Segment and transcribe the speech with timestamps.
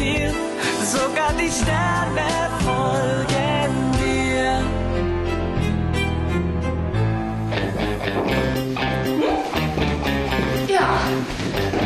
[0.00, 0.32] Ziel.
[0.82, 2.30] Sogar die Sterne
[2.64, 4.62] folgen dir.
[10.68, 11.79] Ja.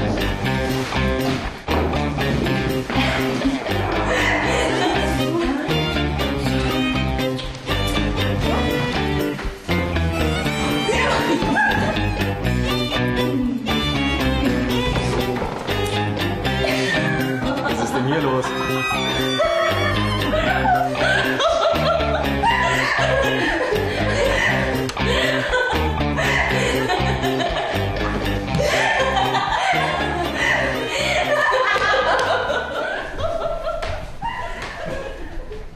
[17.94, 18.44] Ist denn hier los?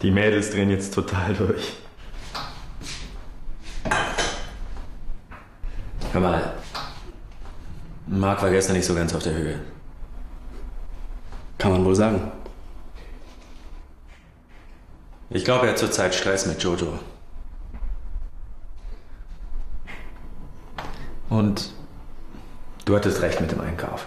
[0.02, 1.74] Die Mädels drehen jetzt total durch.
[6.12, 6.52] Hör mal,
[8.06, 9.77] Marc war gestern nicht so ganz auf der Höhe.
[11.58, 12.32] Kann man wohl sagen.
[15.30, 16.98] Ich glaube, er hat zurzeit Stress mit Jojo.
[21.28, 21.72] Und
[22.84, 24.06] du hattest recht mit dem Einkauf.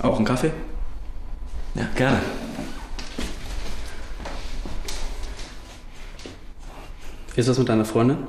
[0.00, 0.52] Auch einen Kaffee?
[1.74, 2.20] Ja, gerne.
[7.36, 8.26] Ist das mit deiner Freundin?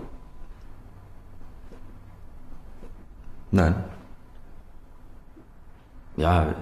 [3.51, 3.83] Nein.
[6.19, 6.53] Ja.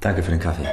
[0.00, 0.66] Danke für den Kaffee.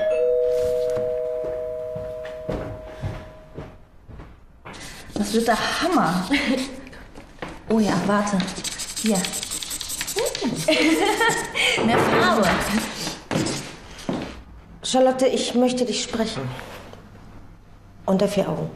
[5.14, 6.30] Das wird der Hammer.
[7.67, 8.38] Oh ja, warte.
[9.02, 9.17] Hier.
[11.86, 12.48] Mehr Farbe.
[14.81, 16.43] Charlotte, ich möchte dich sprechen.
[18.05, 18.70] Unter vier Augen.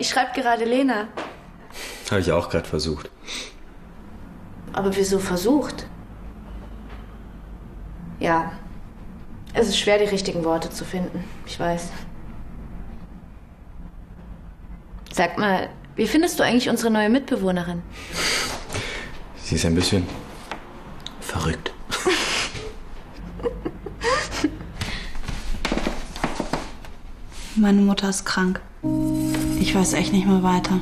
[0.00, 1.08] Ich schreibe gerade Lena.
[2.10, 3.10] Habe ich auch gerade versucht.
[4.72, 5.86] Aber wieso versucht?
[8.18, 8.52] Ja.
[9.52, 11.22] Es ist schwer, die richtigen Worte zu finden.
[11.44, 11.90] Ich weiß.
[15.12, 17.82] Sag mal, wie findest du eigentlich unsere neue Mitbewohnerin?
[19.36, 20.06] Sie ist ein bisschen
[21.20, 21.74] verrückt.
[27.54, 28.62] Meine Mutter ist krank.
[29.60, 30.80] Ich weiß echt nicht mehr weiter.